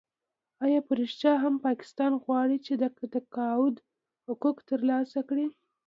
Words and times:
آیا 0.65 0.79
په 0.87 0.91
رښتیا 1.01 1.33
هم 1.43 1.55
پاکستان 1.67 2.11
غواړي 2.23 2.57
چې 2.65 2.73
د 2.81 2.83
تقاعد 3.13 3.75
حقوق 4.27 4.57
ترلاسه 4.69 5.19
کړي؟ 5.29 5.45